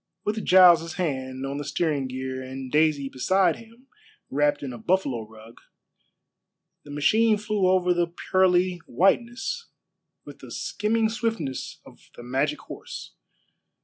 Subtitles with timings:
[0.23, 3.85] With Giles' hand on the steering gear and Daisy beside him
[4.31, 5.61] wrapped in a buffalo rug,
[6.83, 9.67] the machine flew over the pearly whiteness
[10.25, 13.13] with the skimming swiftness of the magic horse.